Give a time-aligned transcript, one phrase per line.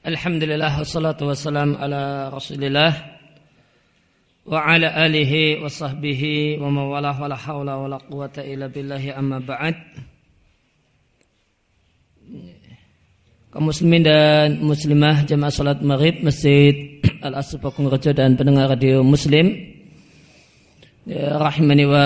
[0.00, 3.20] Alhamdulillah wassalatu wassalam ala Rasulillah
[4.48, 9.12] wa ala alihi wa sahbihi wa mawalah wa la hawla wa la quwata illa billahi
[9.12, 9.76] amma ba'd.
[13.52, 19.52] Kaum muslimin dan muslimah jemaah salat maghrib Masjid Al-Asr Pakung Rejo dan pendengar radio muslim.
[21.04, 22.04] Ya, rahimani wa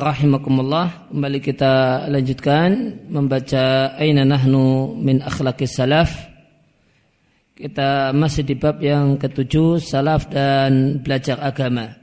[0.00, 6.32] rahimakumullah kembali kita lanjutkan membaca aina nahnu min akhlaqis salaf
[7.54, 11.94] kita masih di bab yang ketujuh salaf dan belajar agama.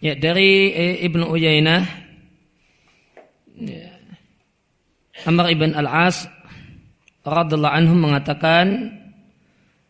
[0.00, 0.72] Ya dari
[1.04, 1.84] Ibnu Uyainah.
[3.54, 3.92] Ya,
[5.24, 6.26] Amr ibn Al-As
[7.22, 8.98] radhiallahu anhu mengatakan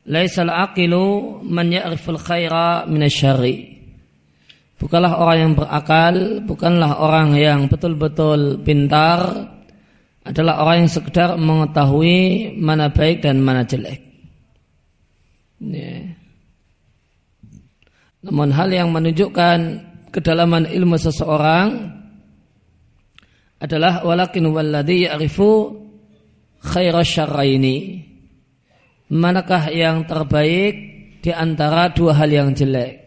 [0.05, 3.73] Laisal aqilu man ya'riful khaira minasyari
[4.77, 6.15] Bukanlah orang yang berakal,
[6.45, 9.54] bukanlah orang yang betul-betul pintar
[10.25, 14.01] adalah orang yang sekedar mengetahui mana baik dan mana jelek.
[15.61, 16.17] Ya.
[18.25, 19.59] Namun hal yang menunjukkan
[20.09, 21.93] kedalaman ilmu seseorang
[23.61, 25.77] adalah walakin walladhi ya'rifu
[26.65, 28.09] khaira syarraini.
[29.13, 30.75] Manakah yang terbaik
[31.21, 33.05] di antara dua hal yang jelek?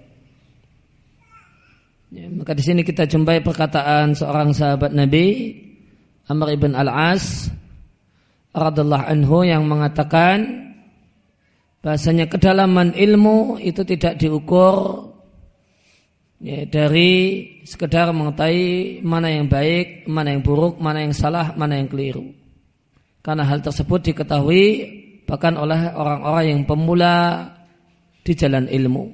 [2.14, 5.28] Ya, maka di sini kita jumpai perkataan seorang sahabat Nabi
[6.28, 7.48] Amr ibn al-As
[8.52, 10.68] radhiallahu anhu yang mengatakan
[11.80, 15.08] bahasanya kedalaman ilmu itu tidak diukur
[16.44, 21.88] ya, dari sekedar mengetahui mana yang baik, mana yang buruk, mana yang salah, mana yang
[21.88, 22.28] keliru.
[23.24, 24.64] Karena hal tersebut diketahui
[25.28, 27.44] bahkan oleh orang-orang yang pemula
[28.24, 29.06] di jalan ilmu.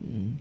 [0.00, 0.40] Hmm.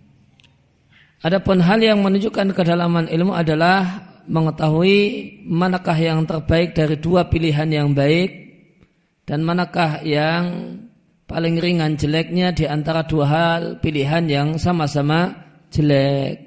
[1.24, 4.98] Adapun hal yang menunjukkan kedalaman ilmu adalah mengetahui
[5.46, 8.46] manakah yang terbaik dari dua pilihan yang baik
[9.26, 10.78] dan manakah yang
[11.26, 15.34] paling ringan jeleknya di antara dua hal pilihan yang sama-sama
[15.74, 16.38] jelek.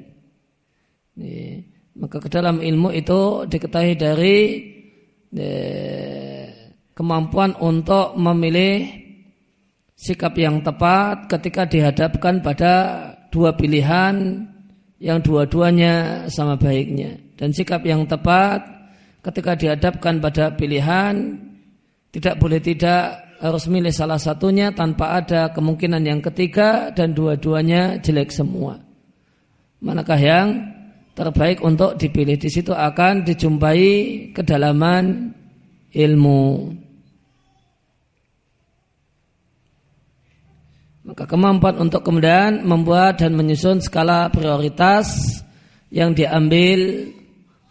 [1.99, 4.39] Maka ke dalam ilmu itu diketahui dari
[5.35, 6.47] eh,
[6.95, 8.87] kemampuan untuk memilih
[9.99, 12.75] sikap yang tepat ketika dihadapkan pada
[13.35, 14.47] dua pilihan
[15.03, 18.67] yang dua-duanya sama baiknya dan sikap yang tepat
[19.23, 21.39] ketika dihadapkan pada pilihan
[22.11, 28.35] tidak boleh tidak harus milih salah satunya tanpa ada kemungkinan yang ketiga dan dua-duanya jelek
[28.35, 28.83] semua.
[29.79, 30.49] Manakah yang
[31.15, 33.87] terbaik untuk dipilih di situ akan dijumpai
[34.35, 35.31] kedalaman
[35.95, 36.75] ilmu.
[41.07, 45.41] Maka kemampuan untuk kemudian membuat dan menyusun skala prioritas
[45.89, 47.11] yang diambil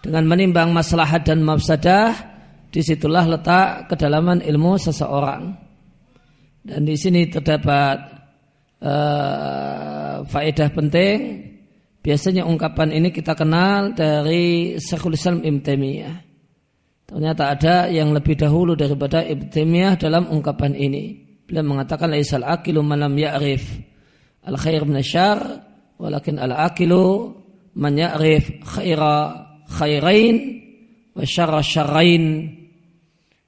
[0.07, 2.15] dengan menimbang maslahat dan mafsadah
[2.71, 5.51] di situlah letak kedalaman ilmu seseorang.
[6.63, 7.97] Dan di sini terdapat
[8.79, 11.43] uh, faedah penting.
[11.99, 16.15] Biasanya ungkapan ini kita kenal dari Syekhul Islam Ibn Taimiyah.
[17.07, 21.19] Ternyata ada yang lebih dahulu daripada Ibn Taimiyah dalam ungkapan ini.
[21.43, 23.63] Beliau mengatakan laisal akilu malam ya'rif
[24.47, 25.39] al khair min syar
[25.99, 27.35] walakin al akilu
[27.75, 30.35] man ya'rif khaira khairain
[31.15, 32.55] wa syarra syarrain.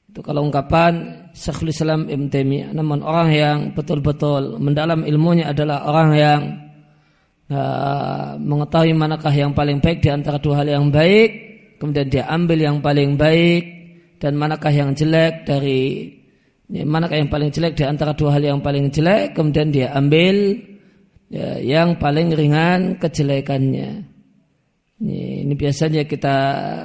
[0.09, 2.69] Itu kalau ungkapan Syekhul Islam Ibn Taimiyah.
[2.73, 6.41] Namun orang yang betul-betul mendalam ilmunya adalah orang yang
[7.49, 11.49] uh, mengetahui manakah yang paling baik di antara dua hal yang baik
[11.81, 13.63] kemudian dia ambil yang paling baik
[14.19, 16.11] dan manakah yang jelek dari
[16.67, 20.59] ya, manakah yang paling jelek di antara dua hal yang paling jelek kemudian dia ambil
[21.31, 24.08] ya, yang paling ringan kejelekannya
[24.99, 26.37] ini, biasanya kita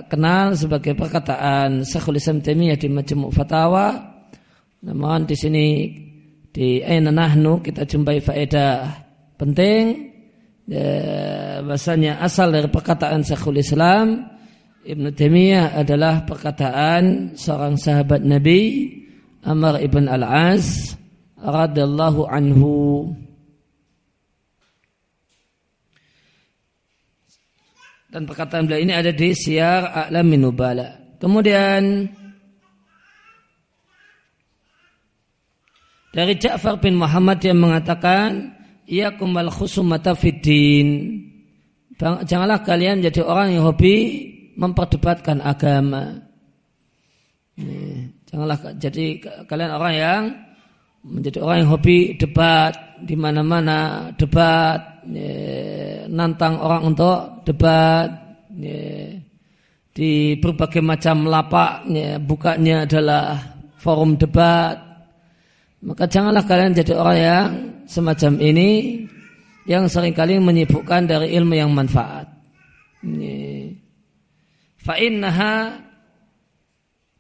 [0.06, 3.90] kenal sebagai perkataan Syekhul Islam Taimiyah di Majmu' Fatawa.
[4.86, 5.66] Namun di sini
[6.54, 8.86] di Aina Nahnu kita jumpai faedah
[9.34, 10.14] penting
[10.70, 10.86] ya,
[11.66, 14.30] bahasanya asal dari perkataan Syekhul Islam
[14.84, 18.92] Ibn Taimiyah adalah perkataan seorang sahabat Nabi
[19.42, 20.92] Amr ibn Al-As
[21.40, 22.72] radhiyallahu anhu.
[28.14, 31.18] Dan perkataan beliau ini ada di Syiar A'lamin Nubala.
[31.18, 32.06] Kemudian
[36.14, 38.54] dari Ja'far bin Muhammad yang mengatakan,
[38.86, 41.10] "Ya kumal khusumata fiddin."
[41.98, 43.94] Janganlah kalian menjadi orang yang hobi
[44.54, 46.14] memperdebatkan agama.
[48.30, 49.18] Janganlah jadi
[49.50, 50.22] kalian orang yang
[51.02, 58.08] menjadi orang yang hobi debat di mana-mana debat ya, nantang orang untuk debat
[58.54, 59.12] ya,
[59.94, 63.38] di berbagai macam lapak ya, bukanya adalah
[63.78, 64.80] forum debat.
[65.84, 67.46] Maka janganlah kalian jadi orang yang
[67.84, 68.70] semacam ini
[69.68, 72.24] yang sering kali menyibukkan dari ilmu yang manfaat.
[74.84, 75.80] Fa'innaha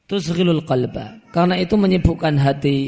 [0.04, 1.20] tusghilul qalba.
[1.32, 2.80] Karena itu menyibukkan hati.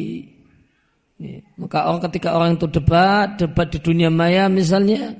[1.57, 5.17] Maka orang ketika orang itu debat, debat di dunia maya misalnya,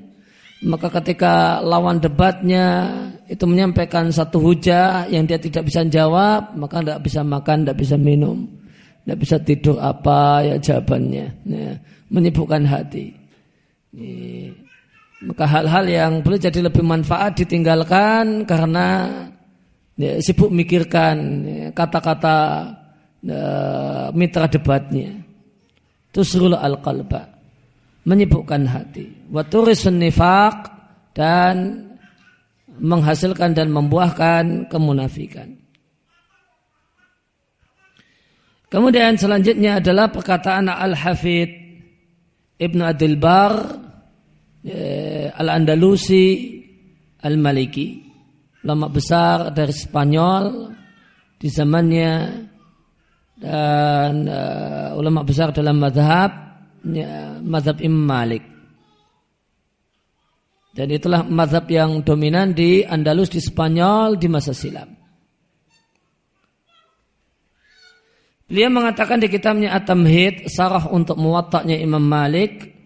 [0.61, 2.93] maka ketika lawan debatnya
[3.25, 7.95] itu menyampaikan satu hujah yang dia tidak bisa jawab, maka tidak bisa makan, tidak bisa
[7.97, 8.45] minum,
[9.01, 11.71] tidak bisa tidur apa ya jawabannya, ya,
[12.13, 13.17] menyibukkan hati.
[13.97, 14.53] Ya,
[15.25, 19.09] maka hal-hal yang boleh jadi lebih manfaat ditinggalkan karena
[19.97, 22.37] ya, sibuk mikirkan ya, kata-kata
[23.25, 23.41] ya,
[24.13, 25.26] mitra debatnya.
[26.11, 27.37] Tusrul al-qalba
[28.07, 29.27] menyibukkan hati.
[29.27, 30.71] Waturisun nifak
[31.11, 31.85] dan
[32.79, 35.57] menghasilkan dan membuahkan kemunafikan.
[38.67, 41.51] Kemudian selanjutnya adalah perkataan Al-Hafidh
[42.59, 43.53] Ibnu Adil Bar
[44.67, 46.59] eh, Al-Andalusi
[47.23, 48.07] Al-Maliki
[48.67, 50.73] Lama besar dari Spanyol
[51.39, 52.11] di zamannya
[53.37, 56.29] dan uh, ulama besar dalam madhab
[56.81, 58.43] ya, mazhab Imam Malik.
[60.73, 64.89] Dan itulah mazhab yang dominan di Andalus di Spanyol di masa silam.
[68.47, 72.77] Beliau mengatakan di kitabnya At-Tamhid sarah untuk muwatta'nya Imam Malik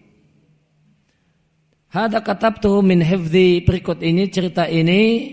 [1.92, 5.28] Hada katabtuhu min hifzi berikut ini cerita ini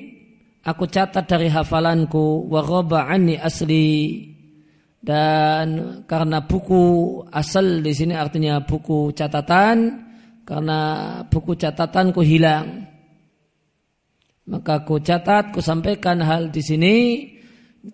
[0.60, 2.62] aku catat dari hafalanku wa
[3.00, 3.88] anni asli
[5.00, 5.68] dan
[6.04, 6.84] karena buku
[7.32, 10.08] asal di sini artinya buku catatan
[10.44, 10.80] karena
[11.32, 12.84] buku catatanku hilang.
[14.50, 16.96] Maka ku catat ku sampaikan hal di sini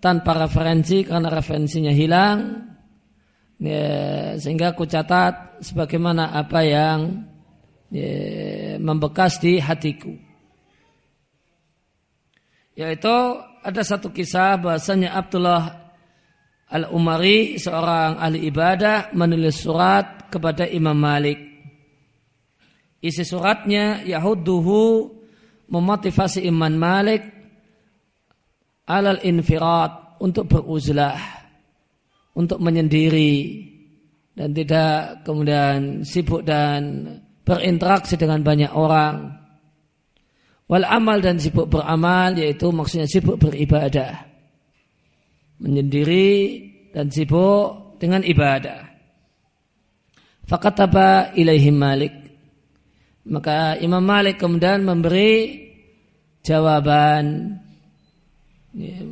[0.02, 2.64] tanpa referensi karena referensinya hilang.
[3.56, 7.28] Ya, sehingga ku catat sebagaimana apa yang
[7.92, 10.16] ya, membekas di hatiku.
[12.76, 13.16] Yaitu
[13.64, 15.85] ada satu kisah bahasanya Abdullah
[16.66, 21.38] Al-Umari seorang ahli ibadah menulis surat kepada Imam Malik.
[22.98, 25.14] Isi suratnya Yahuduhu
[25.70, 27.22] memotivasi Imam Malik
[28.90, 31.14] alal infirat untuk beruzlah,
[32.34, 33.62] untuk menyendiri
[34.34, 37.06] dan tidak kemudian sibuk dan
[37.46, 39.38] berinteraksi dengan banyak orang.
[40.66, 44.25] Wal amal dan sibuk beramal yaitu maksudnya sibuk beribadah
[45.60, 46.62] menyendiri
[46.92, 48.86] dan sibuk dengan ibadah.
[50.46, 52.14] Fakataba ilaihi Malik.
[53.26, 55.66] Maka Imam Malik kemudian memberi
[56.46, 57.58] jawaban
[58.70, 59.02] ya,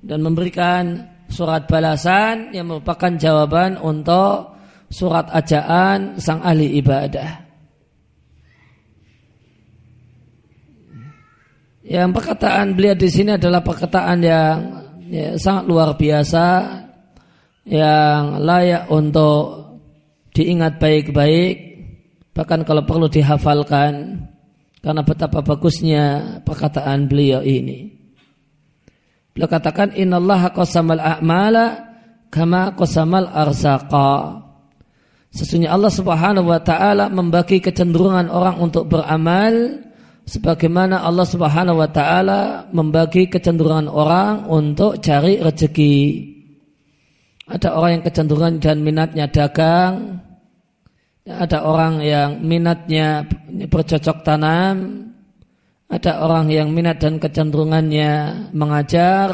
[0.00, 4.56] dan memberikan surat balasan yang merupakan jawaban untuk
[4.88, 7.44] surat ajaan sang ahli ibadah.
[11.84, 14.56] Yang perkataan beliau di sini adalah perkataan yang
[15.08, 16.46] ya, sangat luar biasa
[17.68, 19.66] yang layak untuk
[20.32, 21.56] diingat baik-baik
[22.36, 24.22] bahkan kalau perlu dihafalkan
[24.78, 27.98] karena betapa bagusnya perkataan beliau ini.
[29.34, 31.66] Beliau katakan innallaha qasamal a'mala
[32.30, 34.46] kama qasamal arzaqa.
[35.34, 39.82] Sesungguhnya Allah Subhanahu wa taala membagi kecenderungan orang untuk beramal
[40.28, 45.96] sebagaimana Allah Subhanahu wa taala membagi kecenderungan orang untuk cari rezeki.
[47.48, 50.20] Ada orang yang kecenderungan dan minatnya dagang,
[51.24, 55.08] ada orang yang minatnya bercocok tanam,
[55.88, 58.12] ada orang yang minat dan kecenderungannya
[58.52, 59.32] mengajar,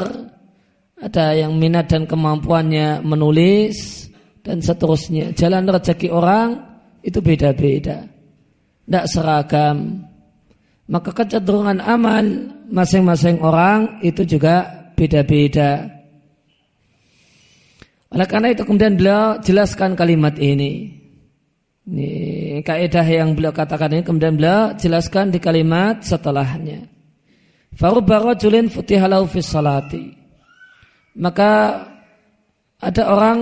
[0.95, 4.07] ada yang minat dan kemampuannya menulis,
[4.39, 5.35] dan seterusnya.
[5.35, 6.55] Jalan rezeki orang
[7.03, 8.07] itu beda-beda.
[8.87, 10.07] Tidak seragam
[10.85, 12.25] maka kecenderungan amal
[12.69, 15.89] masing-masing orang itu juga beda-beda.
[18.13, 21.03] Oleh karena itu kemudian beliau jelaskan kalimat ini.
[21.85, 22.09] Ini
[22.65, 26.85] kaidah yang beliau katakan ini kemudian beliau jelaskan di kalimat setelahnya.
[27.75, 30.05] Farubba rajulin futihalau fi salati.
[31.17, 31.81] Maka
[32.79, 33.37] ada orang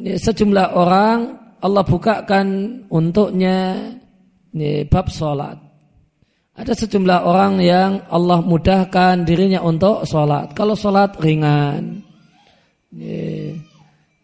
[0.00, 1.18] sejumlah orang
[1.60, 2.46] Allah bukakan
[2.88, 3.76] untuknya
[4.50, 5.69] ini, bab salat.
[6.60, 10.52] Ada sejumlah orang yang Allah mudahkan dirinya untuk sholat.
[10.52, 12.04] Kalau sholat ringan,
[12.92, 13.56] ya,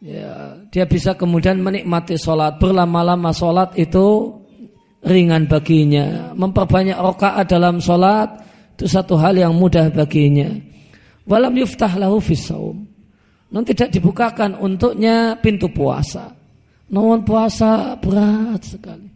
[0.05, 0.33] ya,
[0.69, 2.61] dia bisa kemudian menikmati sholat.
[2.61, 4.37] Berlama-lama sholat itu
[5.00, 6.37] ringan baginya.
[6.37, 8.28] Memperbanyak rokaat dalam sholat
[8.76, 10.52] itu satu hal yang mudah baginya.
[11.25, 12.85] Walam yuftah lahu fisawum.
[13.49, 16.37] non tidak dibukakan untuknya pintu puasa.
[16.93, 19.09] Non puasa berat sekali.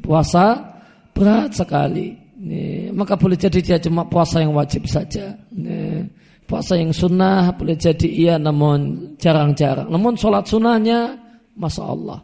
[0.00, 0.80] Puasa
[1.12, 2.21] berat sekali.
[2.42, 5.30] Ini, maka boleh jadi dia cuma puasa yang wajib saja.
[5.54, 6.02] Ini,
[6.42, 9.86] puasa yang sunnah boleh jadi iya namun jarang-jarang.
[9.86, 11.14] Namun sholat sunnahnya,
[11.54, 12.18] masya Allah.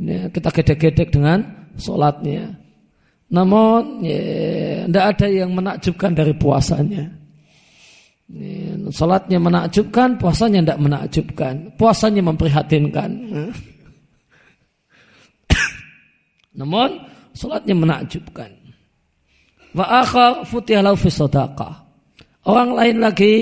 [0.00, 1.44] Ini, kita gedek-gedek dengan
[1.76, 2.56] sholatnya.
[3.28, 4.00] Namun
[4.88, 7.04] tidak ada yang menakjubkan dari puasanya.
[8.92, 11.54] Salatnya menakjubkan, puasanya tidak menakjubkan.
[11.76, 13.10] Puasanya memprihatinkan.
[16.60, 16.88] Namun
[17.36, 18.57] salatnya menakjubkan.
[19.78, 21.86] Wa akhar futih fi sadaqah.
[22.50, 23.34] Orang lain lagi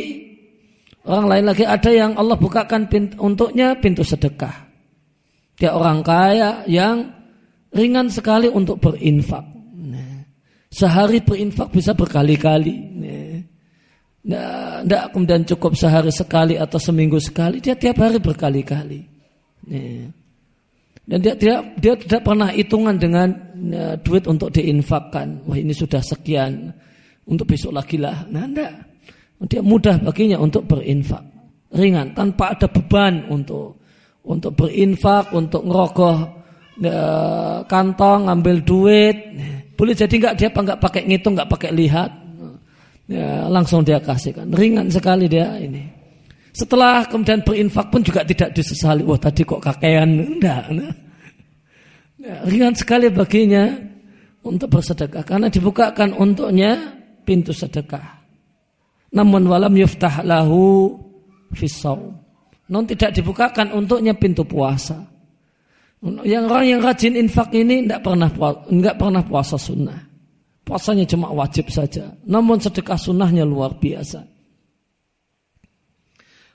[1.08, 4.68] orang lain lagi ada yang Allah bukakan pintu, untuknya pintu sedekah.
[5.56, 7.08] Dia orang kaya yang
[7.72, 9.40] ringan sekali untuk berinfak.
[9.80, 10.28] Nah,
[10.68, 12.76] sehari berinfak bisa berkali-kali.
[14.26, 19.00] Nah, tidak kemudian cukup sehari sekali atau seminggu sekali, dia tiap hari berkali-kali.
[21.06, 23.30] Dan dia tidak dia tidak pernah hitungan dengan
[23.70, 25.46] ya, duit untuk diinfakkan.
[25.46, 26.74] Wah ini sudah sekian
[27.30, 28.26] untuk besok lagi lah.
[28.26, 28.74] Nah, enggak.
[29.46, 31.20] Dia mudah baginya untuk berinfak,
[31.76, 33.84] ringan tanpa ada beban untuk
[34.24, 36.24] untuk berinfak, untuk ngerogoh
[36.80, 37.04] ya,
[37.68, 39.16] kantong, ngambil duit.
[39.76, 42.10] Boleh jadi enggak dia enggak pakai ngitung, enggak pakai lihat
[43.12, 44.48] ya, langsung dia kasihkan.
[44.48, 45.95] Ringan sekali dia ini.
[46.56, 49.04] Setelah kemudian berinfak pun juga tidak disesali.
[49.04, 50.40] Wah tadi kok kakean.
[50.40, 50.72] Enggak.
[50.72, 50.92] Nah.
[52.48, 53.76] Ringan sekali baginya
[54.40, 55.20] untuk bersedekah.
[55.20, 56.96] Karena dibukakan untuknya
[57.28, 58.24] pintu sedekah.
[59.12, 60.96] Namun walam yuftah lahu
[61.52, 62.16] fisau.
[62.72, 64.96] Non tidak dibukakan untuknya pintu puasa.
[66.24, 68.32] Yang orang yang rajin infak ini tidak pernah
[68.72, 70.00] enggak pernah puasa sunnah.
[70.64, 72.16] Puasanya cuma wajib saja.
[72.24, 74.35] Namun sedekah sunnahnya luar biasa.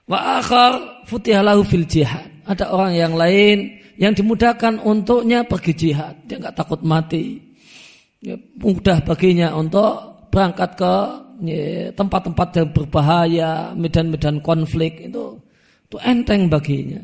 [0.09, 2.29] Wa akhar futihalahu fil jihad.
[2.47, 6.17] Ada orang yang lain yang dimudahkan untuknya pergi jihad.
[6.25, 7.37] Dia nggak takut mati.
[8.21, 10.95] Ya, mudah baginya untuk berangkat ke
[11.45, 15.41] ya, tempat-tempat yang berbahaya, medan-medan konflik itu
[15.89, 17.01] itu enteng baginya.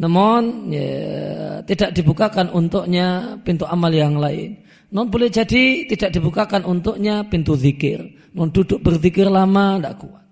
[0.00, 4.58] Namun ya, tidak dibukakan untuknya pintu amal yang lain.
[4.90, 8.00] Non boleh jadi tidak dibukakan untuknya pintu zikir.
[8.34, 10.24] Non duduk berzikir lama tidak kuat.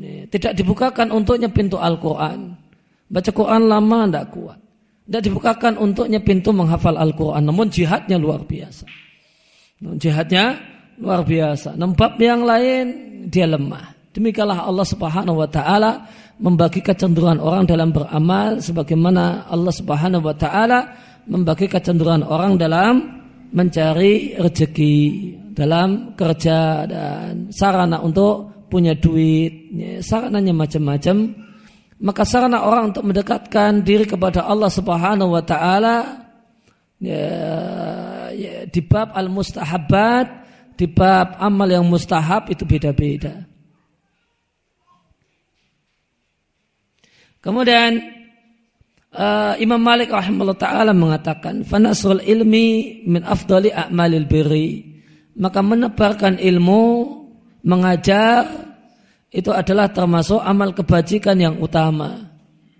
[0.00, 2.56] Tidak dibukakan untuknya pintu Al-Quran.
[3.12, 4.58] Baca Quran lama tidak kuat.
[5.04, 7.44] Tidak dibukakan untuknya pintu menghafal Al-Quran.
[7.44, 8.88] Namun jihadnya luar biasa.
[10.00, 10.56] Jihadnya
[10.96, 11.76] luar biasa.
[11.76, 12.84] Nembab yang lain
[13.28, 13.92] dia lemah.
[14.16, 16.08] Demikianlah Allah Subhanahu wa taala
[16.40, 20.92] membagi kecenderungan orang dalam beramal sebagaimana Allah Subhanahu wa taala
[21.28, 24.96] membagi kecenderungan orang dalam mencari rezeki
[25.52, 31.36] dalam kerja dan sarana untuk punya duit, ya, sarananya macam-macam.
[32.00, 36.24] Maka sarana orang untuk mendekatkan diri kepada Allah Subhanahu wa taala
[36.96, 37.24] ya,
[38.32, 40.26] ya, di bab al-mustahabat,
[40.80, 43.44] di bab amal yang mustahab itu beda-beda.
[47.44, 48.22] Kemudian
[49.12, 54.88] Uh, Imam Malik rahimahullah taala mengatakan, "Fanasrul ilmi min afdali a'malil birri."
[55.36, 56.84] Maka menebarkan ilmu,
[57.62, 58.46] mengajar
[59.32, 62.28] itu adalah termasuk amal kebajikan yang utama.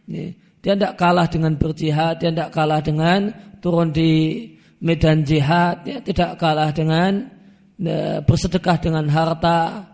[0.07, 3.33] Dia tidak kalah dengan berjihad, dia tidak kalah dengan
[3.65, 4.45] turun di
[4.83, 7.31] medan jihad, dia tidak kalah dengan
[7.79, 9.89] ya, bersedekah dengan harta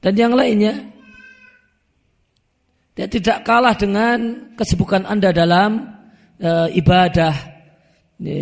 [0.00, 0.74] dan yang lainnya.
[2.98, 5.88] Dia tidak kalah dengan kesibukan Anda dalam
[6.36, 7.34] e, ibadah.
[8.20, 8.36] E,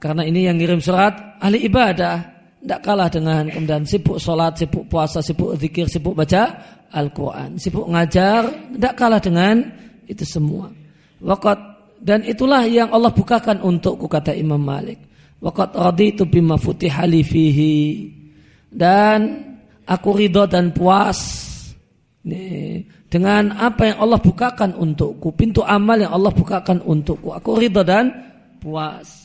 [0.00, 2.33] karena ini yang ngirim surat ahli ibadah.
[2.64, 6.48] Tidak kalah dengan kemudian sibuk sholat, sibuk puasa, sibuk zikir, sibuk baca
[6.96, 7.60] Al-Quran.
[7.60, 9.60] Sibuk ngajar, tidak kalah dengan
[10.08, 10.72] itu semua.
[11.20, 11.60] Wakat
[12.00, 14.96] dan itulah yang Allah bukakan untukku kata Imam Malik.
[15.44, 17.76] Wakat raditu bima futihali fihi.
[18.72, 19.44] Dan
[19.84, 21.20] aku ridho dan puas
[23.08, 27.32] dengan apa yang Allah bukakan untukku, pintu amal yang Allah bukakan untukku.
[27.36, 28.08] Aku ridha dan
[28.60, 29.23] puas.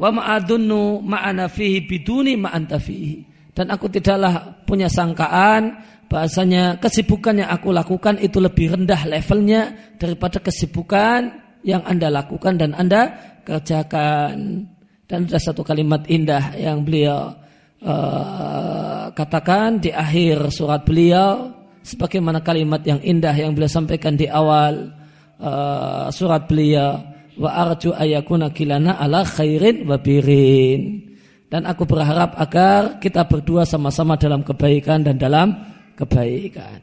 [0.00, 3.28] Wa ma'adunnu ma'ana fihi biduni ma'anta fihi.
[3.52, 5.76] Dan aku tidaklah punya sangkaan
[6.08, 11.28] bahasanya kesibukan yang aku lakukan itu lebih rendah levelnya daripada kesibukan
[11.60, 13.12] yang Anda lakukan dan Anda
[13.44, 14.64] kerjakan.
[15.04, 17.36] Dan ada satu kalimat indah yang beliau
[17.84, 21.50] uh, katakan di akhir surat beliau
[21.82, 24.94] sebagaimana kalimat yang indah yang beliau sampaikan di awal
[25.42, 27.09] uh, surat beliau
[27.40, 31.08] wa arju ayakuna kilana ala khairin wa birin
[31.50, 35.50] dan aku berharap agar kita berdua sama-sama dalam kebaikan dan dalam
[35.98, 36.78] kebaikan.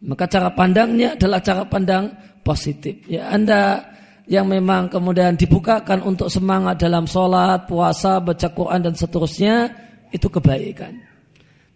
[0.00, 2.08] Maka cara pandangnya adalah cara pandang
[2.40, 3.04] positif.
[3.04, 3.84] Ya, Anda
[4.24, 9.68] yang memang kemudian dibukakan untuk semangat dalam sholat, puasa, baca Quran dan seterusnya
[10.10, 10.96] itu kebaikan.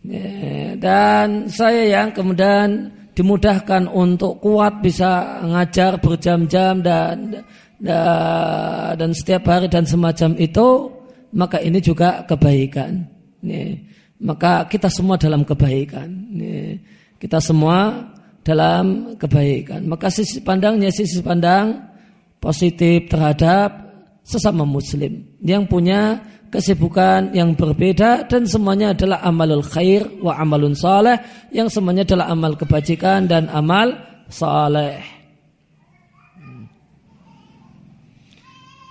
[0.00, 2.88] Ya, dan saya yang kemudian
[3.20, 7.44] dimudahkan untuk kuat bisa ngajar berjam-jam dan
[8.96, 10.88] dan setiap hari dan semacam itu
[11.36, 13.04] maka ini juga kebaikan.
[14.20, 16.08] Maka kita semua dalam kebaikan.
[17.20, 18.08] Kita semua
[18.40, 19.84] dalam kebaikan.
[19.84, 21.76] Maka sisi pandangnya sisi pandang
[22.40, 23.92] positif terhadap
[24.24, 31.46] sesama muslim yang punya kesibukan yang berbeda dan semuanya adalah amalul khair wa amalun saleh
[31.54, 33.94] yang semuanya adalah amal kebajikan dan amal
[34.26, 34.98] saleh.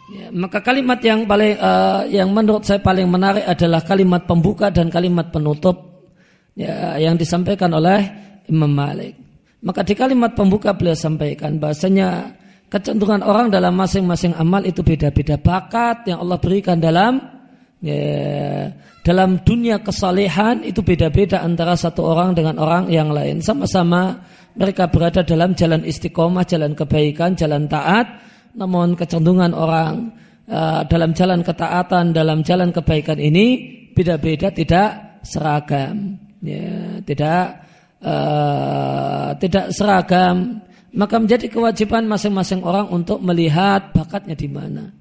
[0.09, 4.89] Ya, maka kalimat yang paling uh, yang menurut saya paling menarik adalah kalimat pembuka dan
[4.89, 6.09] kalimat penutup
[6.57, 8.09] ya, yang disampaikan oleh
[8.49, 9.13] Imam Malik.
[9.61, 12.33] Maka di kalimat pembuka beliau sampaikan bahasanya
[12.73, 17.38] kecenderungan orang dalam masing-masing amal itu beda-beda bakat yang Allah berikan dalam
[17.83, 18.71] ya,
[19.03, 23.41] dalam dunia kesalehan itu beda-beda antara satu orang dengan orang yang lain.
[23.41, 24.21] Sama-sama
[24.53, 28.07] mereka berada dalam jalan istiqomah, jalan kebaikan, jalan taat.
[28.53, 30.12] Namun kecenderungan orang
[30.50, 37.65] uh, dalam jalan ketaatan, dalam jalan kebaikan ini beda-beda tidak seragam ya, tidak
[38.03, 40.59] uh, tidak seragam,
[40.95, 44.91] maka menjadi kewajiban masing-masing orang untuk melihat bakatnya di mana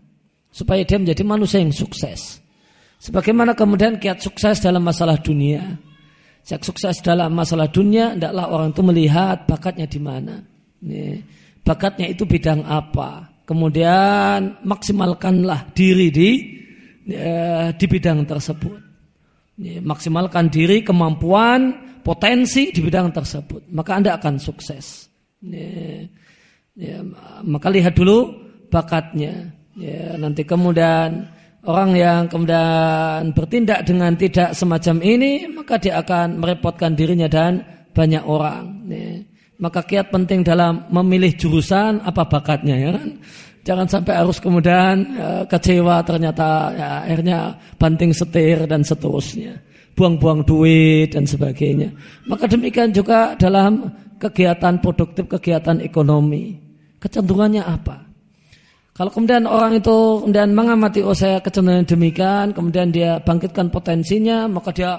[0.52, 2.42] supaya dia menjadi manusia yang sukses.
[2.98, 5.78] Sebagaimana kemudian kiat sukses dalam masalah dunia.
[6.42, 10.42] Kiat sukses dalam masalah dunia, hendaklah orang itu melihat bakatnya di mana.
[10.82, 11.20] Ya,
[11.62, 13.30] bakatnya itu bidang apa.
[13.46, 16.30] Kemudian maksimalkanlah diri di
[17.06, 18.80] ya, di bidang tersebut.
[19.58, 23.68] Maksimalkan diri, kemampuan, potensi di bidang tersebut.
[23.74, 25.10] Maka Anda akan sukses.
[27.44, 28.32] Maka lihat dulu
[28.72, 29.54] bakatnya.
[29.78, 31.30] Ya, nanti kemudian
[31.68, 37.60] orang yang kemudian bertindak dengan tidak semacam ini, maka dia akan merepotkan dirinya dan
[37.92, 38.88] banyak orang.
[38.88, 39.20] Ya.
[39.60, 43.08] Maka kiat penting dalam memilih jurusan apa bakatnya ya kan?
[43.68, 47.38] Jangan sampai harus kemudian ya, kecewa ternyata ya, akhirnya
[47.76, 49.60] banting setir dan seterusnya.
[49.92, 51.90] Buang-buang duit dan sebagainya.
[52.30, 56.54] Maka demikian juga dalam kegiatan produktif, kegiatan ekonomi.
[57.02, 58.07] Kecenderungannya apa?
[58.98, 64.74] Kalau kemudian orang itu kemudian mengamati oh saya kecenderungan demikian, kemudian dia bangkitkan potensinya, maka
[64.74, 64.98] dia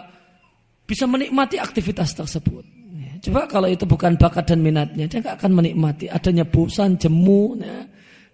[0.88, 2.63] bisa menikmati aktivitas tersebut.
[2.95, 7.59] Ya, coba kalau itu bukan bakat dan minatnya, dia nggak akan menikmati adanya bosan, jemu,
[7.59, 7.83] ya,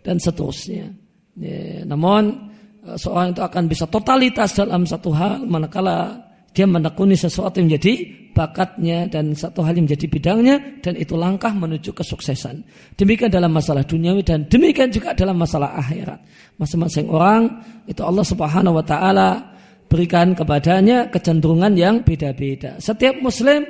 [0.05, 0.85] dan seterusnya.
[1.33, 2.53] Ya, namun
[2.85, 6.24] eh, seorang itu akan bisa totalitas dalam satu hal manakala
[6.55, 7.93] dia menekuni sesuatu yang menjadi
[8.31, 12.63] bakatnya dan satu hal yang menjadi bidangnya dan itu langkah menuju kesuksesan.
[12.95, 16.19] Demikian dalam masalah duniawi dan demikian juga dalam masalah akhirat.
[16.55, 17.51] Masing-masing orang
[17.87, 19.55] itu Allah Subhanahu wa taala
[19.91, 22.79] berikan kepadanya kecenderungan yang beda-beda.
[22.79, 23.67] Setiap muslim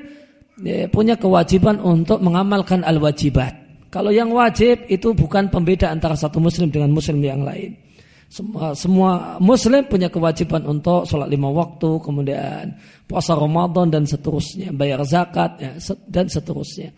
[0.61, 3.65] ya, punya kewajiban untuk mengamalkan al-wajibat.
[3.89, 7.84] Kalau yang wajib itu bukan pembeda antara satu muslim dengan muslim yang lain.
[8.25, 12.75] Semua, semua muslim punya kewajiban untuk sholat lima waktu, kemudian
[13.07, 15.71] puasa Ramadan dan seterusnya, bayar zakat ya,
[16.09, 16.91] dan seterusnya.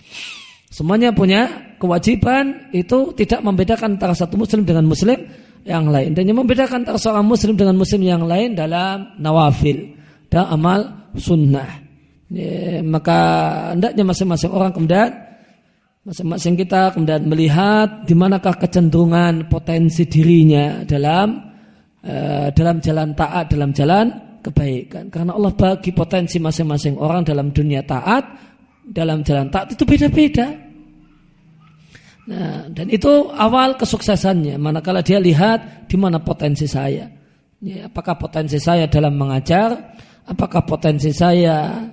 [0.67, 5.19] Semuanya punya kewajiban itu tidak membedakan antara satu muslim dengan muslim
[5.67, 6.15] yang lain.
[6.15, 9.95] Dan yang membedakan antara seorang muslim dengan muslim yang lain dalam nawafil
[10.31, 11.83] dan amal sunnah.
[12.27, 13.19] Ya, maka
[13.71, 15.26] hendaknya masing-masing orang kemudian
[16.07, 21.35] Masing-masing kita kemudian melihat di manakah kecenderungan potensi dirinya dalam
[21.99, 25.11] uh, dalam jalan taat, dalam jalan kebaikan.
[25.11, 28.23] Karena Allah bagi potensi masing-masing orang dalam dunia taat,
[28.87, 30.47] dalam jalan taat itu beda-beda.
[32.31, 34.55] Nah, dan itu awal kesuksesannya.
[34.55, 37.03] Manakala dia lihat di mana potensi saya.
[37.59, 39.75] Ya, apakah potensi saya dalam mengajar?
[40.23, 41.83] Apakah potensi saya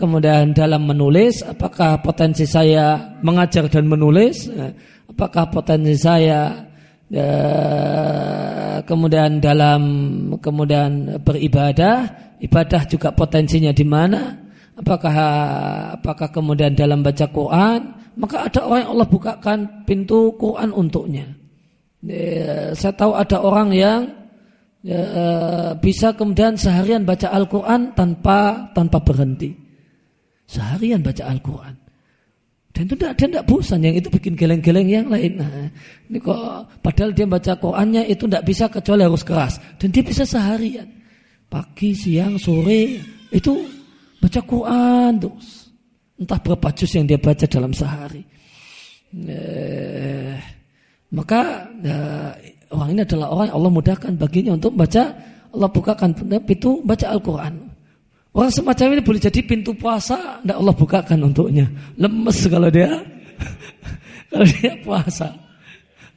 [0.00, 4.48] Kemudian dalam menulis, apakah potensi saya mengajar dan menulis?
[4.48, 4.72] Ya,
[5.12, 6.56] apakah potensi saya
[7.12, 7.30] ya,
[8.88, 9.82] kemudian dalam
[10.40, 12.08] kemudian beribadah,
[12.40, 14.40] ibadah juga potensinya di mana?
[14.80, 15.12] Apakah
[16.00, 17.92] apakah kemudian dalam baca Quran?
[18.16, 21.28] Maka ada orang yang Allah bukakan pintu Quran untuknya.
[22.00, 24.08] Ya, saya tahu ada orang yang
[24.80, 25.04] ya,
[25.76, 29.59] bisa kemudian seharian baca Al-Quran tanpa tanpa berhenti
[30.50, 31.74] Seharian baca Al-Quran.
[32.70, 35.42] Dan itu tidak, dia tidak bosan, yang itu bikin geleng-geleng yang lain.
[35.42, 35.70] Nah,
[36.06, 39.58] ini kok padahal dia baca Qurannya itu tidak bisa kecuali harus keras.
[39.78, 40.86] Dan dia bisa seharian.
[41.50, 43.52] Pagi, siang, sore, itu
[44.22, 45.70] baca Quran terus.
[46.18, 48.22] Entah berapa juz yang dia baca dalam sehari.
[49.10, 50.38] Eh,
[51.10, 51.98] maka ya,
[52.70, 55.10] orang ini adalah orang yang Allah mudahkan baginya untuk baca
[55.50, 56.14] Allah bukakan
[56.46, 57.69] pintu baca Al-Quran.
[58.30, 61.66] Orang semacam ini boleh jadi pintu puasa, tidak Allah bukakan untuknya.
[61.98, 62.86] Lemes kalau dia,
[64.30, 65.34] kalau dia puasa.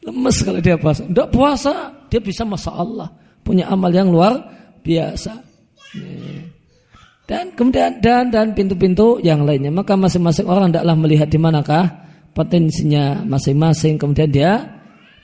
[0.05, 1.01] Lemes kalau dia puasa.
[1.09, 1.73] Tidak puasa,
[2.13, 3.09] dia bisa masa Allah.
[3.41, 4.37] Punya amal yang luar
[4.85, 5.41] biasa.
[7.25, 9.73] Dan kemudian dan dan pintu-pintu yang lainnya.
[9.73, 11.85] Maka masing-masing orang tidaklah melihat di manakah
[12.37, 13.97] potensinya masing-masing.
[13.97, 14.51] Kemudian dia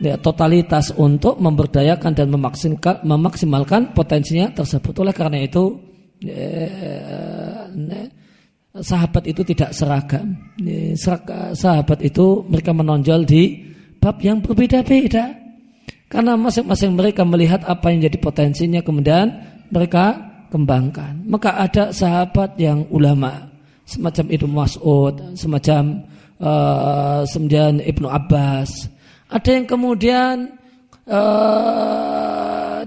[0.02, 4.96] ya, totalitas untuk memberdayakan dan memaksimalkan, memaksimalkan potensinya tersebut.
[5.06, 5.89] Oleh karena itu
[8.80, 10.36] sahabat itu tidak seragam.
[11.56, 15.36] Sahabat itu mereka menonjol di bab yang berbeda-beda.
[16.10, 19.30] Karena masing-masing mereka melihat apa yang jadi potensinya kemudian
[19.70, 20.18] mereka
[20.50, 21.22] kembangkan.
[21.30, 23.54] Maka ada sahabat yang ulama
[23.86, 26.02] semacam Ibnu Mas'ud, semacam
[26.42, 28.90] uh, semacam Ibnu Abbas,
[29.30, 30.58] ada yang kemudian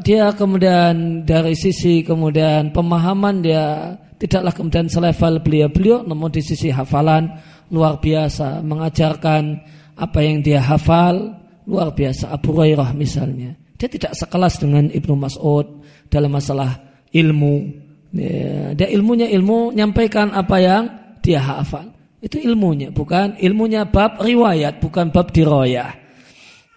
[0.03, 7.31] dia kemudian dari sisi kemudian pemahaman dia tidaklah kemudian selevel beliau-beliau namun di sisi hafalan
[7.73, 9.63] luar biasa mengajarkan
[9.97, 12.33] apa yang dia hafal luar biasa.
[12.33, 13.55] Abu Hurairah misalnya.
[13.79, 16.79] Dia tidak sekelas dengan Ibnu Mas'ud dalam masalah
[17.11, 17.83] ilmu.
[18.13, 20.83] Ya, dia ilmunya ilmu nyampaikan apa yang
[21.25, 21.91] dia hafal.
[22.23, 25.91] Itu ilmunya bukan ilmunya bab riwayat bukan bab diroyah.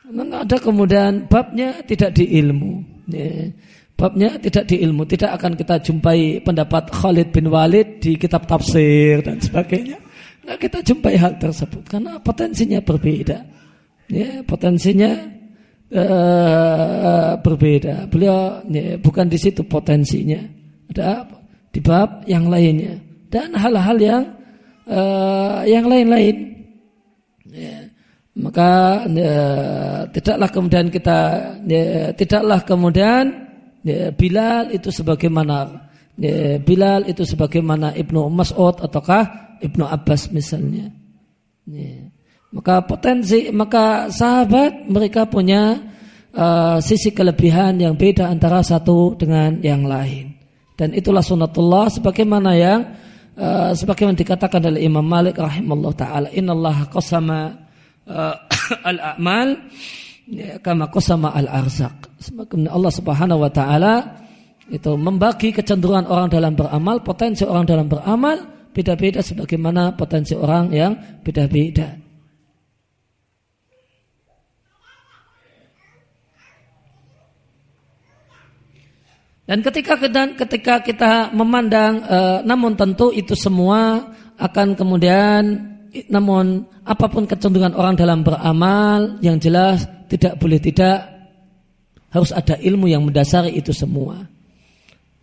[0.09, 2.94] Ada kemudian babnya tidak di ilmu.
[3.09, 3.53] Ya.
[3.95, 5.07] Babnya tidak di ilmu.
[5.07, 9.97] Tidak akan kita jumpai pendapat Khalid bin Walid di kitab tafsir dan sebagainya.
[10.45, 13.39] Nah, kita jumpai hal tersebut karena potensinya berbeda.
[14.11, 15.15] Ya, potensinya
[15.89, 18.11] uh, berbeda.
[18.11, 20.43] Beliau ya, bukan di situ potensinya.
[20.91, 21.25] Ada
[21.73, 22.99] di bab yang lainnya
[23.31, 24.23] dan hal-hal yang
[24.85, 26.35] uh, yang lain-lain.
[27.49, 27.94] Ya
[28.35, 29.37] maka ya,
[30.11, 31.19] tidaklah kemudian kita
[31.63, 33.23] ya, tidaklah kemudian
[33.79, 35.87] ya, Bilal itu sebagaimana
[36.19, 40.91] ya, Bilal itu sebagaimana Ibnu Mas'ud ataukah Ibnu Abbas misalnya.
[41.65, 42.11] Ya.
[42.53, 45.81] maka potensi maka sahabat mereka punya
[46.35, 50.37] uh, sisi kelebihan yang beda antara satu dengan yang lain.
[50.75, 52.79] Dan itulah sunatullah sebagaimana yang
[53.39, 56.27] uh, sebagaimana dikatakan oleh Imam Malik rahimahullah taala.
[56.35, 57.64] Innallaha qasama
[58.09, 58.35] uh,
[58.89, 59.57] al-a'mal
[60.29, 62.09] ya, kama qasama al-arzaq.
[62.21, 64.25] Semakin Allah Subhanahu wa taala
[64.65, 70.91] itu membagi kecenderungan orang dalam beramal, potensi orang dalam beramal beda-beda sebagaimana potensi orang yang
[71.21, 72.01] beda-beda.
[79.45, 84.09] Dan ketika kita, ketika kita memandang, e, namun tentu itu semua
[84.41, 85.74] akan kemudian
[86.11, 91.15] namun apa pun kecenderungan orang dalam beramal yang jelas tidak boleh tidak
[92.11, 94.23] harus ada ilmu yang mendasari itu semua.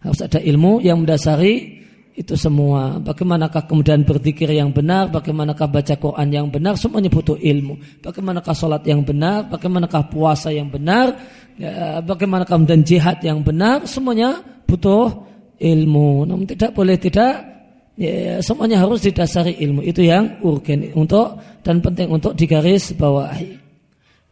[0.03, 1.83] Harus ada ilmu yang mendasari
[2.13, 3.01] itu semua.
[3.01, 8.05] Bagaimanakah kemudian berzikir yang benar, bagaimanakah baca Quran yang benar, semuanya butuh ilmu.
[8.05, 11.17] Bagaimanakah sholat yang benar, bagaimanakah puasa yang benar,
[11.57, 15.25] ya, bagaimanakah kemudian jihad yang benar, semuanya butuh
[15.57, 16.29] ilmu.
[16.29, 17.62] Namun tidak boleh tidak
[17.97, 23.59] ya, semuanya harus didasari ilmu itu yang urgen untuk dan penting untuk digaris bawahi.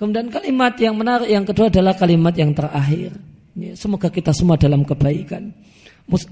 [0.01, 3.12] Kemudian kalimat yang menarik yang kedua adalah kalimat yang terakhir.
[3.53, 5.53] Ya, semoga kita semua dalam kebaikan.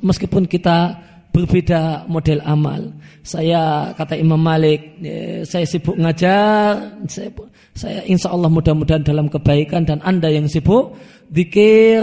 [0.01, 0.97] Meskipun kita
[1.29, 2.89] berbeda model amal.
[3.21, 7.29] Saya kata Imam Malik, ya, saya sibuk ngajar, saya,
[7.77, 10.97] saya insya Allah mudah-mudahan dalam kebaikan dan anda yang sibuk
[11.29, 12.03] zikir,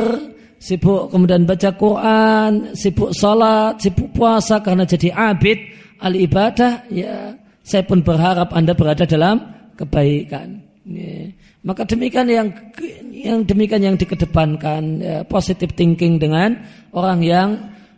[0.65, 5.61] sibuk kemudian baca Quran, sibuk salat, sibuk puasa karena jadi abid
[6.01, 9.45] al ibadah, ya saya pun berharap Anda berada dalam
[9.77, 10.65] kebaikan.
[10.89, 11.29] Ya.
[11.65, 12.49] Maka demikian yang
[13.13, 16.61] yang demikian yang dikedepankan ya, positive thinking dengan
[16.93, 17.49] orang yang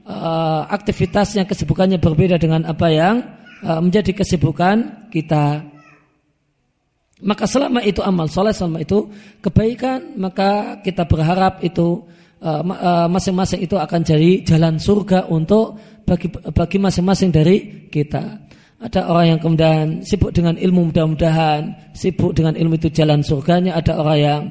[0.08, 3.16] uh, aktivitasnya kesibukannya berbeda dengan apa yang
[3.64, 5.68] uh, menjadi kesibukan kita.
[7.18, 9.10] Maka selama itu amal soleh, selama itu
[9.42, 12.08] kebaikan, maka kita berharap itu
[13.10, 18.48] masing-masing itu akan jadi jalan surga untuk bagi bagi masing-masing dari kita.
[18.78, 23.74] Ada orang yang kemudian sibuk dengan ilmu mudah-mudahan sibuk dengan ilmu itu jalan surganya.
[23.74, 24.42] Ada orang yang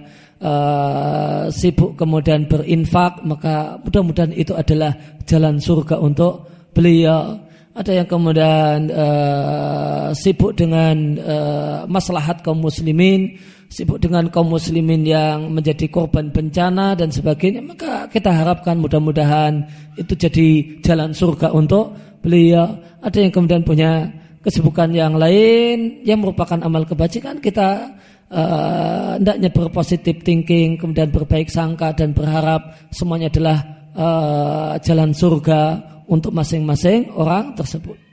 [0.42, 4.92] uh, sibuk kemudian berinfak maka mudah-mudahan itu adalah
[5.25, 6.42] jalan surga untuk
[6.75, 7.46] beliau.
[7.77, 13.37] ada yang kemudian uh, sibuk dengan uh, maslahat kaum muslimin,
[13.68, 19.66] sibuk dengan kaum muslimin yang menjadi korban bencana dan sebagainya, maka kita harapkan mudah-mudahan
[19.98, 20.48] itu jadi
[20.83, 22.79] jalan surga untuk beliau.
[23.02, 24.11] Ada yang kemudian punya
[24.42, 27.98] kesibukan yang lain yang merupakan amal kebajikan, kita
[28.31, 33.59] uh, hendaknya berpositif thinking, kemudian berbaik sangka dan berharap semuanya adalah
[33.98, 38.06] uh, jalan surga untuk masing-masing orang tersebut.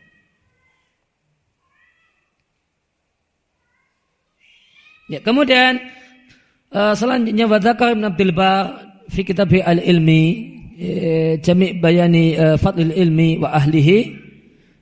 [5.14, 5.78] Ya, kemudian
[6.74, 8.82] uh, selanjutnya wadakar Ibn Abdul Bar
[9.14, 10.24] fi kitab al-ilmi
[10.74, 14.26] uh, jami' bayani uh, fadlil ilmi wa ahlihi.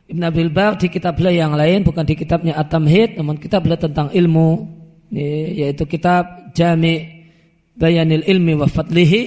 [0.08, 3.80] Ibn Abdul Bar di kitab beliau yang lain bukan di kitabnya At-Tamhid namun kitab beliau
[3.80, 4.80] tentang ilmu
[5.12, 7.28] yaitu kitab Jami'
[7.76, 9.24] Bayanil Ilmi wa Fadlihi.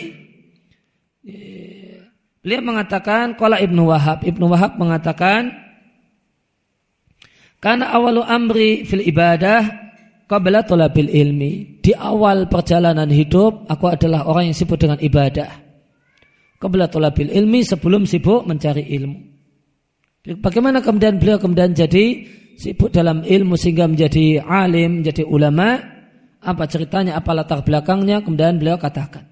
[2.40, 4.25] Beliau mengatakan Kala Ibnu Wahab.
[4.29, 5.53] Ibnu Wahab mengatakan
[7.64, 9.84] Karena awalu amri fil ibadah
[10.24, 11.52] Qabla tolabil ilmi
[11.84, 15.50] Di awal perjalanan hidup Aku adalah orang yang sibuk dengan ibadah.
[16.56, 19.18] Qabla tolabil ilmi Sebelum sibuk mencari ilmu.
[20.40, 25.94] Bagaimana kemudian beliau kemudian jadi Sibuk dalam ilmu sehingga menjadi alim Menjadi ulama?
[26.44, 28.20] Apa ceritanya, apa latar belakangnya?
[28.20, 29.24] Kemudian beliau katakan.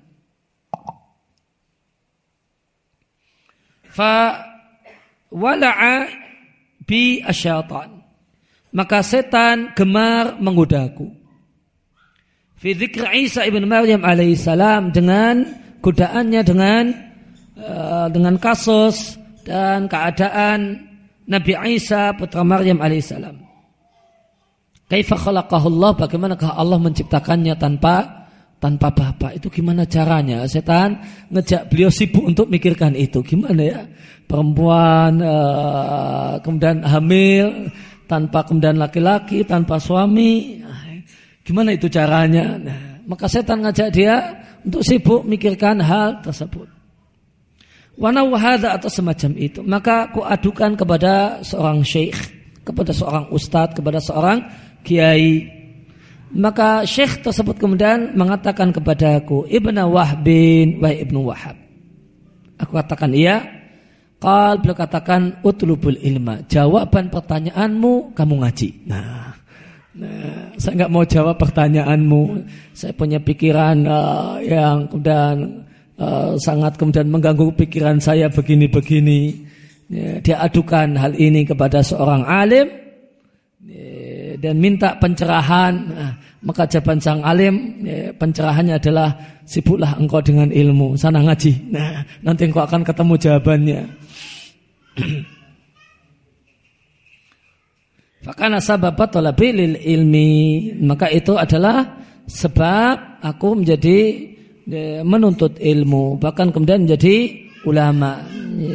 [3.92, 4.40] Fa
[5.28, 6.09] wala'a
[6.88, 7.91] bi asyaitan
[8.73, 11.09] maka setan gemar menggodaku.
[12.59, 12.73] Fi
[13.19, 15.45] Isa ibn Maryam alaihissalam dengan
[15.83, 16.85] godaannya dengan
[17.59, 20.89] uh, dengan kasus dan keadaan
[21.27, 23.53] Nabi Isa putra Maryam alaihissalam
[24.93, 25.91] kaifa Allah?
[25.97, 28.29] Bagaimanakah Allah menciptakannya tanpa
[28.61, 30.45] tanpa bapak itu gimana caranya?
[30.45, 31.01] Setan
[31.33, 33.25] ngejak beliau sibuk untuk mikirkan itu.
[33.25, 33.81] Gimana ya?
[34.29, 37.73] Perempuan uh, kemudian hamil
[38.12, 40.61] tanpa kemudian laki-laki tanpa suami.
[41.40, 42.61] Gimana itu caranya?
[42.61, 46.68] Nah, maka setan ngajak dia untuk sibuk mikirkan hal tersebut.
[47.96, 49.64] Wana wahada atau semacam itu.
[49.64, 52.20] Maka aku adukan kepada seorang syekh
[52.62, 54.38] kepada seorang ustadz kepada seorang
[54.87, 55.48] kiai.
[56.33, 61.57] Maka syekh tersebut kemudian mengatakan kepadaku, Ibnu Wahbin wa Ibnu Wahab.
[62.57, 63.62] Aku katakan iya.
[64.23, 66.47] Qal beliau katakan utlubul ilma.
[66.47, 68.69] Jawaban pertanyaanmu kamu ngaji.
[68.87, 69.35] Nah,
[69.99, 72.23] nah saya nggak mau jawab pertanyaanmu.
[72.71, 75.67] Saya punya pikiran uh, yang kemudian
[75.99, 79.51] uh, sangat kemudian mengganggu pikiran saya begini-begini.
[79.91, 82.83] Ya, dia adukan hal ini kepada seorang alim
[84.43, 89.14] dan minta pencerahan nah, maka jawaban sang alim ya, pencerahannya adalah
[89.46, 91.70] sibuklah engkau dengan ilmu sana ngaji.
[91.70, 93.87] Nah nanti engkau akan ketemu jawabannya.
[98.26, 100.31] Fakana sababat talabi lil ilmi.
[100.83, 103.98] Maka itu adalah sebab aku menjadi
[104.66, 108.22] ya, menuntut ilmu bahkan kemudian menjadi ulama.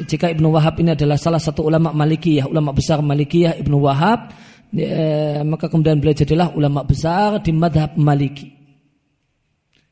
[0.08, 4.32] Jika Ibnu Wahab ini adalah salah satu ulama Malikiyah ulama besar Malikiyah Ibnu Wahab
[4.78, 8.54] ya, maka kemudian beliau jadilah ulama besar di madhab maliki.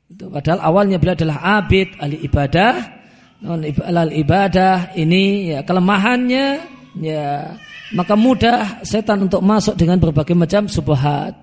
[0.05, 2.73] Itu, padahal awalnya beliau adalah abid, ahli ibadah.
[3.41, 3.61] Non
[4.15, 6.47] ibadah ini ya kelemahannya
[7.03, 7.51] ya
[7.93, 11.35] maka mudah setan untuk masuk dengan berbagai macam subhat.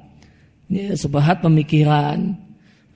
[0.73, 2.35] Ya, subhat pemikiran.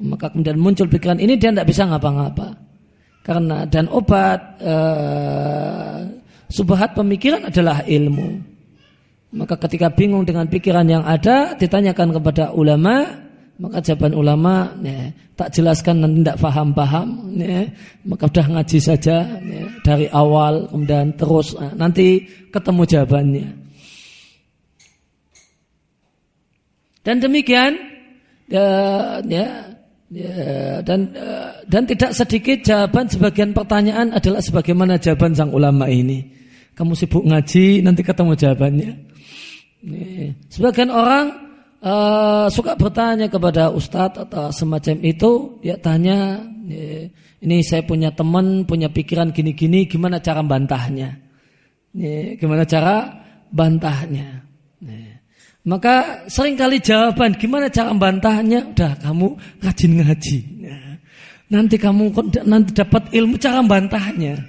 [0.01, 2.57] Maka kemudian muncul pikiran ini dia tidak bisa ngapa-ngapa.
[3.23, 6.09] Karena dan obat uh,
[6.51, 8.56] subhat pemikiran adalah ilmu.
[9.35, 15.49] Maka ketika bingung dengan pikiran yang ada, ditanyakan kepada ulama, maka jawaban ulama ya, tak
[15.57, 17.09] jelaskan nanti tidak paham-paham,
[17.41, 17.65] ya,
[18.05, 23.47] maka sudah ngaji saja ya, dari awal kemudian terus nah, nanti ketemu jawabannya.
[27.01, 27.73] Dan demikian
[28.51, 28.67] ya,
[29.25, 29.47] ya,
[30.11, 30.37] ya
[30.83, 31.15] dan
[31.71, 36.35] dan tidak sedikit jawaban sebagian pertanyaan adalah sebagaimana jawaban sang ulama ini.
[36.77, 39.06] Kamu sibuk ngaji, nanti ketemu jawabannya.
[40.51, 41.27] Sebagian orang
[41.85, 46.43] uh, suka bertanya kepada ustadz atau semacam itu, dia tanya,
[47.39, 51.15] ini saya punya teman, punya pikiran gini-gini, gimana cara bantahnya?
[52.41, 53.09] Gimana cara
[53.53, 54.43] bantahnya?
[55.67, 58.71] Maka sering kali jawaban gimana cara bantahnya?
[58.71, 60.39] Udah kamu rajin ngaji.
[61.47, 62.11] Nanti kamu
[62.43, 64.47] nanti dapat ilmu cara bantahnya.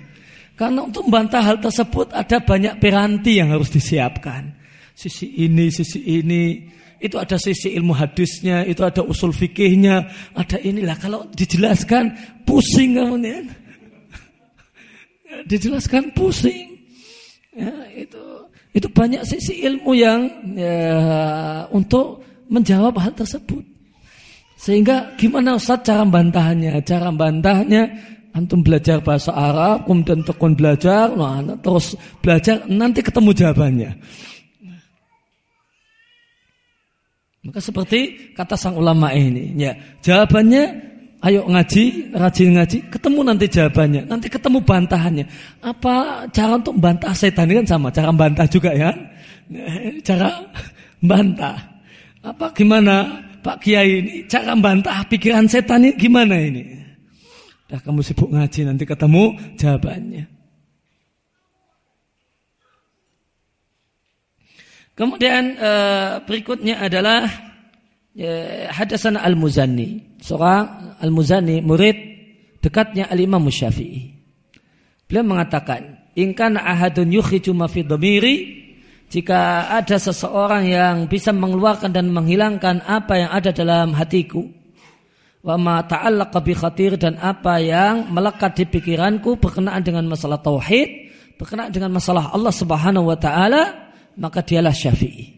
[0.58, 4.57] Karena untuk membantah hal tersebut ada banyak piranti yang harus disiapkan
[4.98, 6.66] sisi ini, sisi ini.
[6.98, 10.98] Itu ada sisi ilmu hadisnya, itu ada usul fikihnya, ada inilah.
[10.98, 13.54] Kalau dijelaskan pusing kemudian.
[15.52, 16.74] dijelaskan pusing.
[17.54, 18.22] Ya, itu
[18.74, 23.66] Itu banyak sisi ilmu yang ya, untuk menjawab hal tersebut.
[24.54, 26.78] Sehingga gimana Ustaz cara bantahannya?
[26.86, 27.84] Cara bantahannya
[28.38, 33.92] antum belajar bahasa Arab, kemudian tekun belajar, nah, terus belajar, nanti ketemu jawabannya.
[37.48, 39.72] Maka seperti kata sang ulama ini, ya
[40.04, 40.68] jawabannya
[41.24, 45.26] ayo ngaji, rajin ngaji, ketemu nanti jawabannya, nanti ketemu bantahannya.
[45.64, 48.92] Apa cara untuk bantah setan ini kan sama, cara bantah juga ya,
[50.08, 50.44] cara
[51.00, 51.56] bantah.
[52.20, 56.68] Apa gimana Pak Kiai ini cara bantah pikiran setan ini gimana ini?
[57.72, 60.37] Dah kamu sibuk ngaji nanti ketemu jawabannya.
[64.98, 67.30] Kemudian uh, berikutnya adalah
[68.18, 70.18] uh, Hadasan Al-Muzani.
[70.18, 71.98] Seorang Al-Muzani murid
[72.58, 74.18] dekatnya Al-Imam Syafi'i.
[75.06, 78.66] Beliau mengatakan, "Ingkan ahadun yukhriju ma fi dhamiri"
[79.08, 84.44] Jika ada seseorang yang bisa mengeluarkan dan menghilangkan apa yang ada dalam hatiku,
[85.48, 91.08] wa ma ta'allaqa bi khatir dan apa yang melekat di pikiranku berkenaan dengan masalah tauhid,
[91.40, 93.87] berkenaan dengan masalah Allah Subhanahu wa taala,
[94.18, 95.38] maka dialah Syafi'i.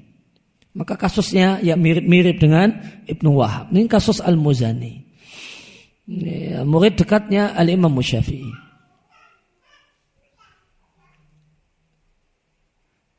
[0.73, 2.71] Maka kasusnya ya mirip-mirip dengan
[3.03, 3.75] Ibnu Wahab.
[3.75, 5.03] Ini kasus Al-Muzani.
[6.09, 8.49] Ya, murid dekatnya Al-Imam Syafi'i.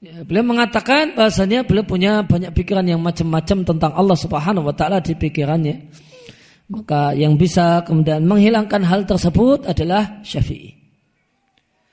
[0.01, 5.05] Ya, beliau mengatakan bahasanya beliau punya banyak pikiran yang macam-macam tentang Allah Subhanahu wa taala
[5.05, 5.93] di pikirannya.
[6.73, 10.73] Maka yang bisa kemudian menghilangkan hal tersebut adalah Syafi'i.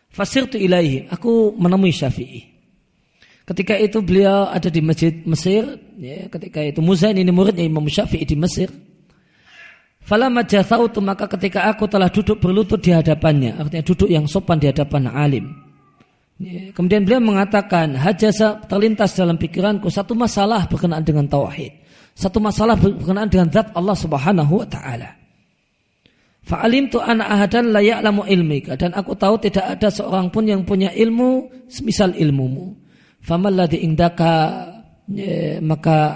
[0.08, 2.57] Fasirtu ilaihi, aku menemui Syafi'i.
[3.48, 8.28] Ketika itu beliau ada di masjid Mesir, ya, ketika itu Muzain ini muridnya Imam Syafi'i
[8.28, 8.68] di Mesir.
[10.04, 14.68] Falamma jathautu maka ketika aku telah duduk berlutut di hadapannya, artinya duduk yang sopan di
[14.68, 15.48] hadapan alim.
[16.44, 21.72] Ya, kemudian beliau mengatakan, hajasa terlintas dalam pikiranku satu masalah berkenaan dengan tauhid.
[22.20, 25.16] Satu masalah berkenaan dengan zat Allah Subhanahu wa taala.
[26.44, 30.64] Fa'alim tu anak ahadan layak lamu ilmika dan aku tahu tidak ada seorang pun yang
[30.64, 32.87] punya ilmu semisal ilmumu
[33.28, 34.64] famalladhi indaka
[35.12, 36.16] ya, maka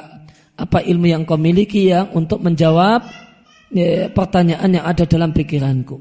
[0.55, 3.03] apa ilmu yang kau miliki yang untuk menjawab
[3.75, 5.99] ya, pertanyaan yang ada dalam pikiranku?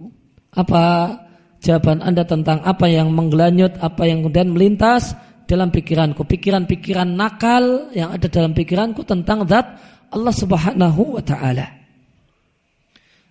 [0.54, 1.14] Apa
[1.58, 5.18] jawaban anda tentang apa yang menggelanyut apa yang kemudian melintas
[5.50, 6.22] dalam pikiranku?
[6.22, 9.66] Pikiran-pikiran nakal yang ada dalam pikiranku tentang zat
[10.14, 11.66] Allah subhanahu wa ta'ala.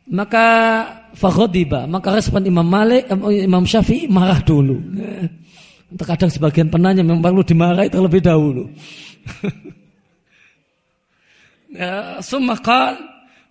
[0.10, 0.46] Maka
[1.14, 3.06] faghadiba maka respon Imam Malik
[3.46, 4.82] Imam Syafi'i marah dulu
[5.90, 8.70] Terkadang sebagian penanya memang perlu dimarahi terlebih dahulu.
[11.80, 13.02] ya, Sumakal,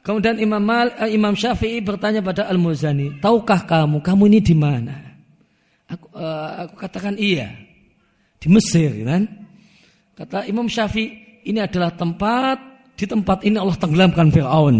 [0.06, 4.54] kemudian Imam Mal, eh, Imam Syafi'i bertanya pada Al Muzani, tahukah kamu kamu ini di
[4.54, 4.94] mana?
[5.90, 7.50] Aku, uh, aku katakan iya,
[8.38, 9.26] di Mesir, kan?
[10.14, 12.58] Kata Imam Syafi'i, ini adalah tempat
[12.94, 14.76] di tempat ini Allah tenggelamkan Fir'aun.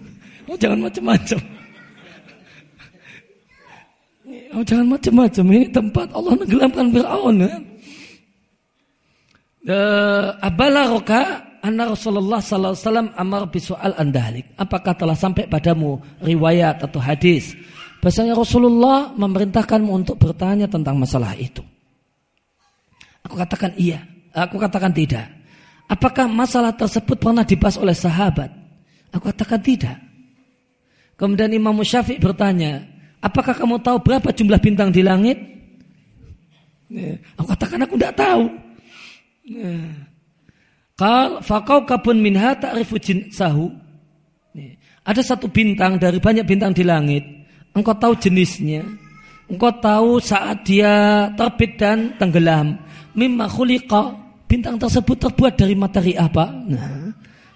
[0.48, 1.61] oh, jangan macam-macam.
[4.52, 5.44] Oh, jangan macam-macam.
[5.48, 7.36] Ini tempat Allah menggelamkan Fir'aun.
[7.40, 7.54] Ya.
[9.62, 11.22] Uh, Abala roka
[11.62, 14.50] anna Rasulullah sallallahu alaihi wasallam amar bisual andalik.
[14.58, 17.54] Apakah telah sampai padamu riwayat atau hadis
[18.02, 21.62] bahasanya Rasulullah memerintahkanmu untuk bertanya tentang masalah itu?
[23.22, 24.02] Aku katakan iya,
[24.34, 25.30] aku katakan tidak.
[25.86, 28.50] Apakah masalah tersebut pernah dibahas oleh sahabat?
[29.14, 29.96] Aku katakan tidak.
[31.14, 32.82] Kemudian Imam Syafi'i bertanya,
[33.22, 35.38] Apakah kamu tahu berapa jumlah bintang di langit?
[36.90, 38.44] Ya, aku katakan aku tidak tahu.
[39.46, 39.78] Ya.
[40.98, 42.98] Kal fakau kabun minha ta'rifu
[43.30, 43.70] sahu.
[44.52, 44.74] Ya.
[45.06, 47.22] Ada satu bintang dari banyak bintang di langit.
[47.72, 48.82] Engkau tahu jenisnya.
[49.46, 52.74] Engkau tahu saat dia terbit dan tenggelam.
[53.14, 54.18] Mimma khuliqa.
[54.50, 56.52] Bintang tersebut terbuat dari materi apa?
[56.52, 57.08] Nah,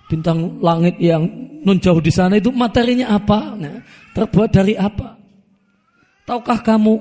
[0.09, 1.29] bintang langit yang
[1.61, 3.53] nun jauh di sana itu materinya apa?
[3.53, 3.85] Nah,
[4.17, 5.16] terbuat dari apa?
[6.27, 6.95] Tahukah kamu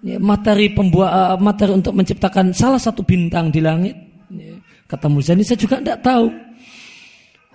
[0.00, 3.92] ya, materi pembuat uh, materi untuk menciptakan salah satu bintang di langit?
[4.32, 4.56] Ya,
[4.88, 6.32] kata Muzani saya juga tidak tahu.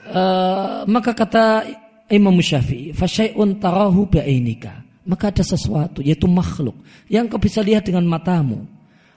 [0.10, 1.66] Uh, maka kata
[2.14, 6.78] Imam Syafi'i, "Fasyai'un tarahu bi'ainika." Maka ada sesuatu yaitu makhluk
[7.10, 8.70] yang kau bisa lihat dengan matamu.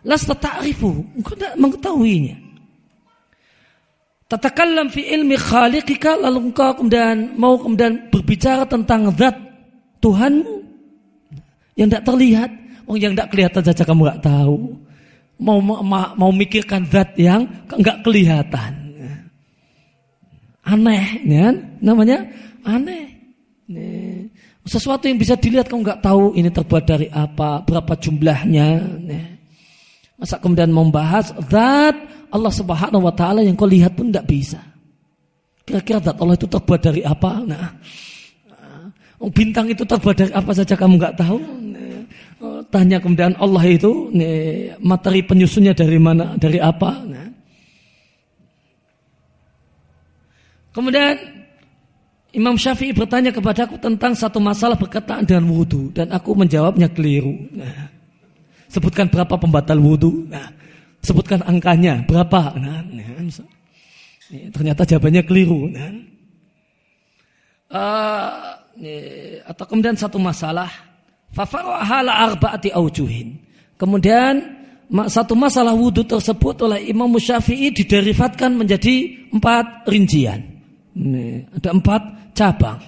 [0.08, 2.36] Lasta ta'rifu, engkau tidak mengetahuinya.
[4.32, 9.36] Tatakallam fi ilmi khaliqika lalu engkau kemudian mau kemudian berbicara tentang zat
[10.00, 10.71] Tuhanmu
[11.76, 12.50] yang tidak terlihat.
[12.92, 14.56] Yang tidak kelihatan saja kamu nggak tahu.
[15.40, 15.80] Mau, mau
[16.12, 18.72] mau mikirkan zat yang nggak kelihatan.
[20.62, 21.56] Aneh, ya kan?
[21.82, 22.18] Namanya
[22.62, 23.06] aneh.
[24.62, 28.68] Sesuatu yang bisa dilihat kamu nggak tahu ini terbuat dari apa, berapa jumlahnya.
[30.20, 31.96] Masa kemudian membahas zat
[32.30, 34.60] Allah Subhanahu wa taala yang kau lihat pun tidak bisa.
[35.66, 37.42] Kira-kira zat Allah itu terbuat dari apa?
[37.42, 37.74] Nah,
[39.22, 41.38] oh, bintang itu terbuat dari apa saja kamu nggak tahu?
[42.42, 44.10] Oh, tanya kemudian Allah itu
[44.82, 46.90] materi penyusunnya dari mana, dari apa?
[47.06, 47.30] Nah.
[50.74, 51.14] Kemudian
[52.32, 57.36] Imam Syafi'i bertanya kepadaku tentang satu masalah berkaitan dengan wudhu dan aku menjawabnya keliru.
[57.52, 57.92] Nah,
[58.72, 60.32] sebutkan berapa pembatal wudhu.
[60.32, 60.48] Nah,
[61.04, 62.56] sebutkan angkanya berapa.
[62.56, 63.28] Nah, nah,
[64.48, 65.68] ternyata jawabannya keliru.
[65.70, 65.92] Nah.
[67.72, 68.61] Uh,
[69.46, 70.68] atau kemudian satu masalah
[71.32, 73.38] arbaati aujuhin.
[73.76, 74.62] Kemudian
[75.08, 80.44] satu masalah wudhu tersebut oleh Imam Syafi'i diderivatkan menjadi empat rincian.
[80.92, 82.02] Ini, ada empat
[82.36, 82.80] cabang.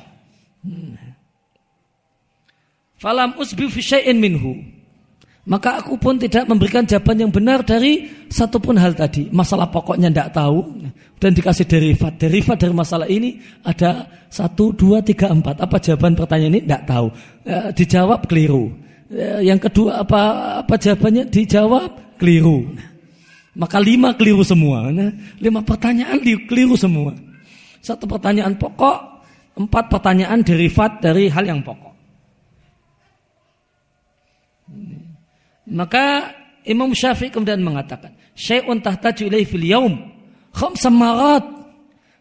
[3.00, 3.80] Falam usbi fi
[4.12, 4.73] minhu.
[5.44, 9.28] Maka aku pun tidak memberikan jawaban yang benar dari satupun hal tadi.
[9.28, 10.88] Masalah pokoknya tidak tahu.
[11.20, 12.16] Dan dikasih derivat.
[12.16, 15.60] Derivat dari masalah ini ada satu, dua, tiga, empat.
[15.60, 16.64] Apa jawaban pertanyaan ini?
[16.64, 17.06] Tidak tahu.
[17.44, 18.72] E, dijawab keliru.
[19.12, 20.20] E, yang kedua apa
[20.64, 21.28] apa jawabannya?
[21.28, 22.64] Dijawab keliru.
[23.54, 24.88] Maka lima keliru semua.
[24.90, 27.12] Nah, lima pertanyaan keliru semua.
[27.84, 29.28] Satu pertanyaan pokok,
[29.60, 31.93] empat pertanyaan derivat dari hal yang pokok.
[35.64, 39.94] Maka Imam Syafi'i kemudian mengatakan, syai'un tahtaju ilaihi fil yaum
[40.52, 41.44] khamsa marat.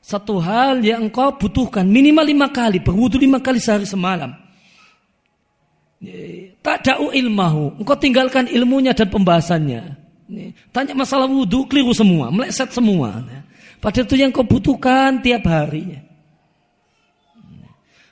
[0.03, 4.35] Satu hal yang engkau butuhkan minimal lima kali, berwudu lima kali sehari semalam.
[6.59, 9.81] Tak da'u ilmahu, engkau tinggalkan ilmunya dan pembahasannya.
[10.75, 13.23] Tanya masalah wudhu, keliru semua, meleset semua.
[13.79, 16.03] Padahal itu yang kau butuhkan tiap harinya.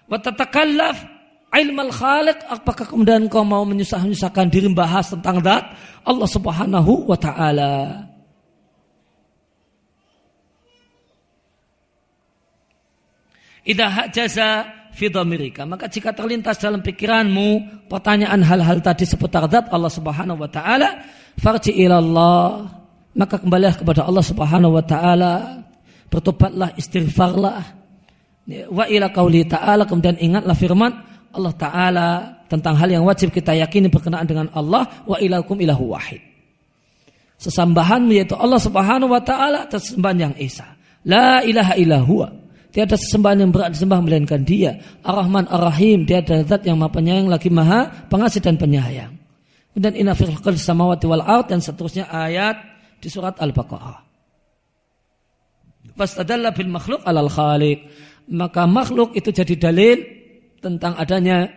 [0.07, 0.95] Watatakallaf
[1.51, 5.75] ilmal khaliq apakah kemudian kau mau menyusah-nyusahkan diri membahas tentang dat
[6.07, 8.07] Allah Subhanahu wa taala.
[13.61, 14.49] Idza jaza
[14.95, 15.69] fi dhamirika.
[15.69, 21.05] Maka jika terlintas dalam pikiranmu pertanyaan hal-hal tadi seputar zat Allah Subhanahu wa taala
[21.37, 22.47] farji ila Allah
[23.11, 25.33] maka kembalilah kepada Allah Subhanahu wa taala.
[26.11, 27.59] Bertobatlah, istighfarlah.
[28.71, 29.87] Wa ila qauli ta'ala.
[29.87, 30.91] Kemudian ingatlah firman
[31.31, 32.09] Allah taala
[32.51, 36.19] tentang hal yang wajib kita yakini berkenaan dengan Allah wa ilakum ilahu wahid.
[37.41, 40.77] Sesambahanmu yaitu Allah Subhanahu wa taala atas sembahan yang esa.
[41.07, 42.29] La ilaha illallah.
[42.71, 44.79] Tiada sesembahan yang berat disembah melainkan Dia.
[45.03, 49.11] Ar-Rahman Ar-Rahim, Dia adalah zat yang Maha Penyayang lagi Maha Pengasih dan Penyayang.
[49.75, 52.59] Dan inna fil samawati wal ard dan seterusnya ayat
[52.99, 54.07] di surat Al-Baqarah.
[55.99, 57.79] Fastadalla bil makhluk alal khaliq.
[58.31, 59.97] Maka makhluk itu jadi dalil
[60.61, 61.49] tentang adanya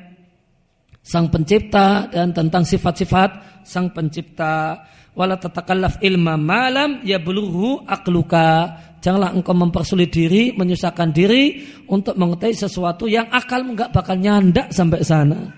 [1.04, 4.80] sang pencipta dan tentang sifat-sifat sang pencipta.
[5.14, 8.74] Wala tatakallaf ilma malam ya belurhu akluka.
[8.98, 11.60] Janganlah engkau mempersulit diri, menyusahkan diri
[11.92, 15.52] untuk mengetahui sesuatu yang akal enggak bakal nyandak sampai sana.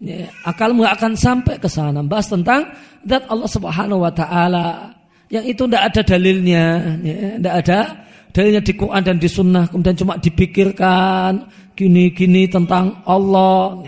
[0.00, 2.00] Ya, akal enggak akan sampai ke sana.
[2.00, 2.72] Bahas tentang
[3.04, 4.96] dat Allah Subhanahu wa taala.
[5.28, 6.64] Yang itu tidak ada dalilnya,
[7.04, 7.80] tidak ya, ada
[8.36, 13.80] dalilnya di Quran dan di Sunnah kemudian cuma dipikirkan gini-gini tentang Allah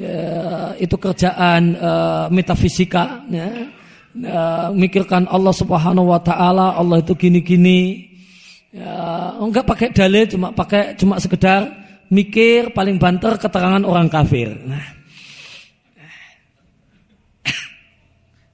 [0.00, 3.68] ya, itu kerjaan uh, metafisika ya.
[4.18, 8.08] Uh, mikirkan Allah Subhanahu wa taala Allah itu gini-gini
[8.72, 11.68] ya, enggak pakai dalil cuma pakai cuma sekedar
[12.08, 14.96] mikir paling banter keterangan orang kafir nah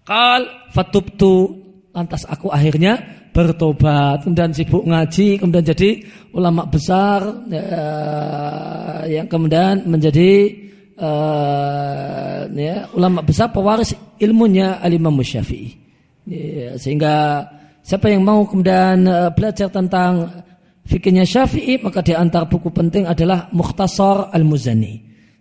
[0.04, 1.64] Kal fatubtu
[1.96, 7.66] lantas aku akhirnya bertobat, kemudian sibuk ngaji, kemudian jadi ulama besar ya,
[9.10, 10.54] yang kemudian menjadi
[11.02, 13.90] uh, ya, ulama besar pewaris
[14.22, 15.74] ilmunya Al-Imam Syafi'i.
[16.30, 17.44] Ya, sehingga
[17.82, 20.30] siapa yang mau kemudian uh, belajar tentang
[20.86, 24.94] fikirnya Syafi'i maka di antara buku penting adalah Mukhtasar Al-Muzani.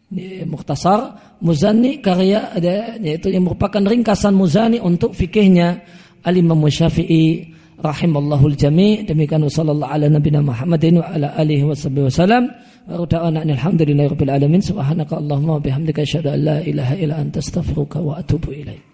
[0.10, 1.14] Ya, Mukhtasar
[1.46, 2.58] Muzani karya
[2.98, 5.86] yaitu yang merupakan ringkasan Muzani untuk fikihnya
[6.26, 12.52] Al-Imam Syafi'i rahimallahu jami demikian sallallahu ala nabiyina Muhammadin wa ala alihi wasallam
[12.86, 14.60] wa da'ana alhamdulillahi rabbil alamin.
[14.60, 18.84] Subhanaka allahumma wa bihamdika asyhadu an la ilaha illa anta astaghfiruka wa atubu ilaik